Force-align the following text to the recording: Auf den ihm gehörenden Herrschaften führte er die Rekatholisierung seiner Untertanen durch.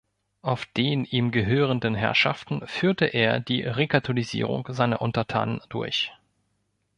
Auf 0.41 0.65
den 0.65 1.05
ihm 1.05 1.29
gehörenden 1.29 1.93
Herrschaften 1.93 2.65
führte 2.65 3.05
er 3.05 3.39
die 3.39 3.61
Rekatholisierung 3.61 4.65
seiner 4.71 4.99
Untertanen 4.99 5.61
durch. 5.69 6.11